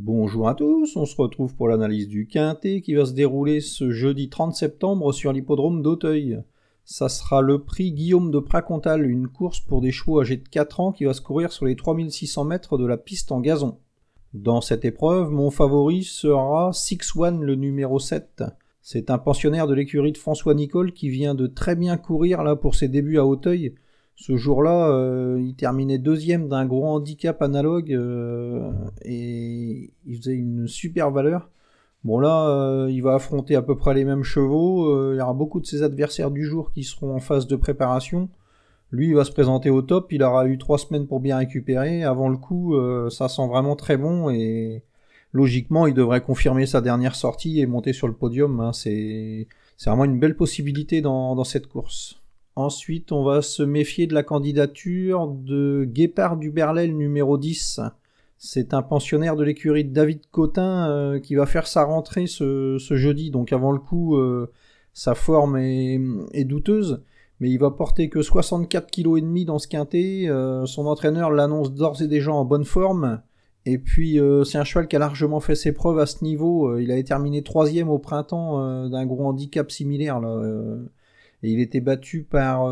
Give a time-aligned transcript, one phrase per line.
[0.00, 3.90] Bonjour à tous, on se retrouve pour l'analyse du Quintet qui va se dérouler ce
[3.90, 6.40] jeudi 30 septembre sur l'hippodrome d'Auteuil.
[6.84, 10.78] Ça sera le prix Guillaume de Pracontal, une course pour des chevaux âgés de 4
[10.78, 13.78] ans qui va se courir sur les 3600 mètres de la piste en gazon.
[14.34, 18.44] Dans cette épreuve, mon favori sera Six One, le numéro 7.
[18.80, 22.54] C'est un pensionnaire de l'écurie de François Nicole qui vient de très bien courir là
[22.54, 23.74] pour ses débuts à Auteuil.
[24.20, 28.68] Ce jour-là, euh, il terminait deuxième d'un gros handicap analogue euh,
[29.02, 31.50] et il faisait une super valeur.
[32.02, 35.12] Bon là, euh, il va affronter à peu près les mêmes chevaux.
[35.12, 38.28] il y aura beaucoup de ses adversaires du jour qui seront en phase de préparation.
[38.90, 40.10] Lui, il va se présenter au top.
[40.12, 42.02] Il aura eu trois semaines pour bien récupérer.
[42.02, 42.74] Avant le coup,
[43.10, 44.82] ça sent vraiment très bon et
[45.32, 48.58] logiquement, il devrait confirmer sa dernière sortie et monter sur le podium.
[48.58, 48.72] Hein.
[48.72, 49.46] C'est
[49.86, 52.17] vraiment une belle possibilité dans, cette course.
[52.58, 57.78] Ensuite, on va se méfier de la candidature de Guépard du numéro 10.
[58.36, 62.76] C'est un pensionnaire de l'écurie de David Cotin euh, qui va faire sa rentrée ce,
[62.80, 63.30] jeudi.
[63.30, 64.50] Donc avant le coup, euh,
[64.92, 67.04] sa forme est, douteuse.
[67.38, 70.24] Mais il va porter que 64 kg dans ce quintet.
[70.26, 73.22] Euh, son entraîneur l'annonce d'ores et déjà en bonne forme.
[73.66, 76.76] Et puis c'est un cheval qui a largement fait ses preuves à ce niveau.
[76.76, 80.20] Il avait terminé troisième au printemps d'un gros handicap similaire.
[81.42, 82.64] Et il était battu par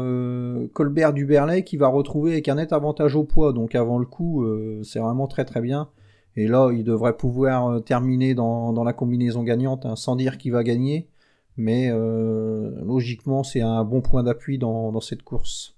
[0.72, 3.53] Colbert Duberlet qui va retrouver avec un net avantage au poids.
[3.53, 4.45] Donc avant le coup,
[4.83, 5.89] c'est vraiment très très bien.
[6.34, 10.64] Et là, il devrait pouvoir terminer dans, la combinaison gagnante, hein, sans dire qu'il va
[10.64, 11.09] gagner.
[11.56, 15.77] Mais logiquement, c'est un bon point d'appui dans cette course.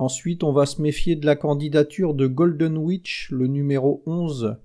[0.00, 4.56] Ensuite, on va se méfier de la candidature de Golden Witch, le numéro 11.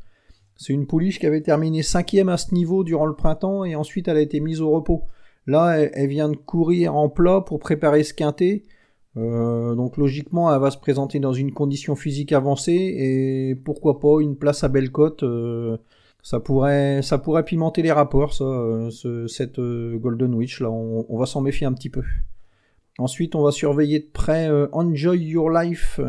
[0.55, 4.07] C'est une pouliche qui avait terminé cinquième à ce niveau durant le printemps et ensuite
[4.07, 5.03] elle a été mise au repos.
[5.47, 8.63] Là, elle, vient de courir en plat pour préparer ce quintet.
[9.17, 14.21] Euh, donc logiquement, elle va se présenter dans une condition physique avancée et pourquoi pas
[14.21, 15.23] une place à belle cote.
[15.23, 15.77] Euh,
[16.23, 20.59] ça pourrait, ça pourrait pimenter les rapports, ça, euh, cette Golden Witch.
[20.61, 22.01] Là, on va s'en méfier un petit peu.
[22.97, 25.99] Ensuite, on va surveiller de près euh, Enjoy Your Life.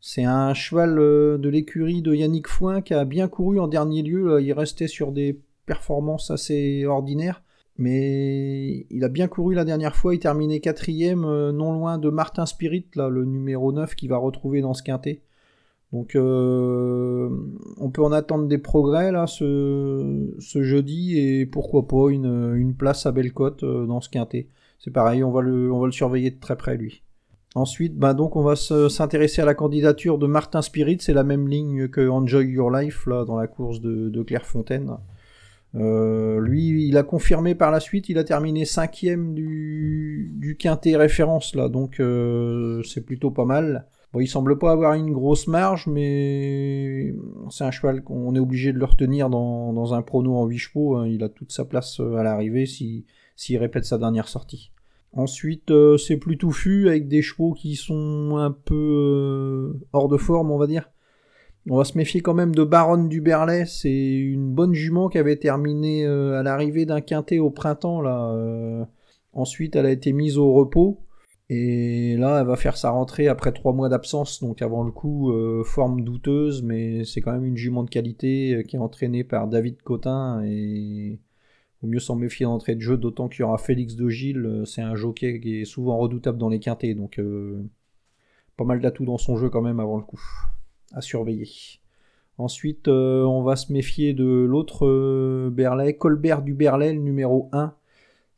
[0.00, 4.02] C'est un cheval euh, de l'écurie de Yannick Foin qui a bien couru en dernier
[4.02, 4.40] lieu.
[4.40, 7.42] Il restait sur des performances assez ordinaires.
[7.78, 10.14] Mais il a bien couru la dernière fois.
[10.14, 14.60] Il terminait quatrième, euh, non loin de Martin Spirit, le numéro 9 qu'il va retrouver
[14.60, 15.22] dans ce quintet.
[15.92, 23.04] Donc on peut en attendre des progrès là ce, jeudi et pourquoi pas une, place
[23.04, 24.48] à Bellecote dans ce quintet.
[24.82, 27.02] C'est pareil, on va, le, surveiller de très près, lui.
[27.54, 31.46] Ensuite, ben donc on va s'intéresser à la candidature de Martin Spirit, c'est la même
[31.46, 34.96] ligne que Enjoy Your Life dans la course de, Clairefontaine.
[35.74, 40.96] Euh, lui, il a confirmé par la suite, il a terminé cinquième du, du quintet
[40.96, 43.86] référence là, donc euh, c'est plutôt pas mal.
[44.12, 47.14] Bon, il semble pas avoir une grosse marge, mais
[47.48, 50.96] c'est un cheval qu'on est obligé de le retenir dans, un prono en 8 chevaux.
[50.96, 51.08] Hein.
[51.08, 54.72] Il a toute sa place euh, à l'arrivée s'il répète sa dernière sortie.
[55.14, 60.56] Ensuite, c'est plus touffu avec des chevaux qui sont un peu hors de forme, on
[60.56, 60.91] va dire.
[61.70, 63.66] On va se méfier quand même de Baronne du Berlay.
[63.66, 68.00] C'est une bonne jument qui avait terminé à l'arrivée d'un quintet au printemps.
[68.00, 68.86] Là.
[69.32, 71.04] ensuite, elle a été mise au repos.
[71.54, 75.32] Et là, elle va faire sa rentrée après trois mois d'absence, donc avant le coup,
[75.32, 79.22] euh, forme douteuse, mais c'est quand même une jument de qualité euh, qui est entraînée
[79.22, 81.20] par David Cotin et
[81.82, 84.64] vaut mieux s'en méfier d'entrée de jeu, d'autant qu'il y aura Félix de Gilles, euh,
[84.64, 87.20] c'est un jockey qui est souvent redoutable dans les quintés, donc
[88.56, 90.22] pas mal d'atouts dans son jeu quand même avant le coup,
[90.94, 91.48] à surveiller.
[92.38, 97.74] Ensuite, on va se méfier de l'autre Berlay, Colbert du Berlay, le numéro 1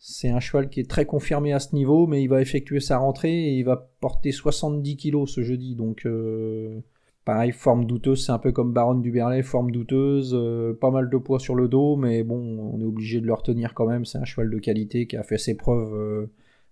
[0.07, 2.99] c'est un cheval qui est très confirmé à ce niveau, mais il va effectuer sa
[2.99, 5.77] rentrée et il va porter 70 kg ce jeudi.
[5.77, 6.81] Donc, euh,
[7.25, 11.09] pareil, forme douteuse, c'est un peu comme Baron du Berlay, forme douteuse, euh, pas mal
[11.09, 14.05] de poids sur le dos, mais bon, on est obligé de le retenir quand même.
[14.05, 16.27] C'est un cheval de qualité qui a fait ses preuves euh,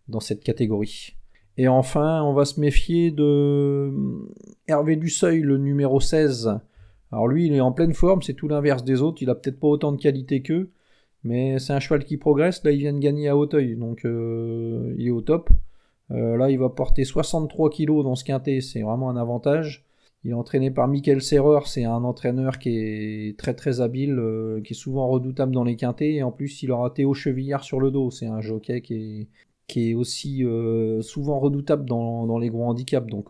[0.08, 1.16] dans cette catégorie.
[1.58, 3.92] Et enfin, on va se méfier de
[4.68, 6.58] Hervé Dusseuil, le numéro 16.
[7.12, 9.60] Alors lui, il est en pleine forme, c'est tout l'inverse des autres, il a peut-être
[9.60, 10.70] pas autant de qualité qu'eux.
[11.24, 12.64] Mais c'est un cheval qui progresse.
[12.64, 15.50] Là, il vient de gagner à Hauteuil, donc euh, il est au top.
[16.10, 19.84] Euh, là, il va porter 63 kg dans ce quintet, c'est vraiment un avantage.
[20.24, 24.60] Il est entraîné par Michael Serrer, c'est un entraîneur qui est très très habile, euh,
[24.62, 26.14] qui est souvent redoutable dans les quintets.
[26.14, 28.10] Et en plus, il aura Théo Chevillard sur le dos.
[28.10, 29.28] C'est un jockey qui est,
[29.66, 30.44] qui est aussi
[31.00, 33.06] souvent redoutable dans, les gros handicaps.
[33.06, 33.28] Donc,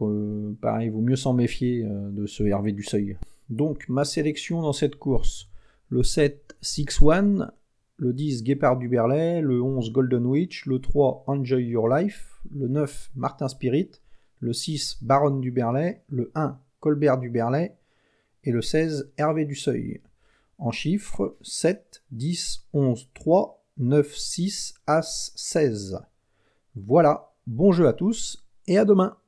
[0.61, 3.17] pareil, il vaut mieux s'en méfier de ce Hervé du Seuil.
[3.49, 5.49] Donc, ma sélection dans cette course
[5.93, 7.51] le 7 6-1,
[7.99, 12.67] le 10 Guépard du Berlay, le 11 Golden Witch, le 3 Enjoy Your Life, le
[12.67, 13.91] 9 Martin Spirit,
[14.41, 17.77] le 6 Baronne du Berlay, le 1 Colbert du Berlay
[18.43, 20.01] et le 16 Hervé du Seuil.
[20.57, 26.01] En chiffres 7, 10, 11, 3, 9, 6, As, 16.
[26.75, 29.19] Voilà, bon jeu à tous et à demain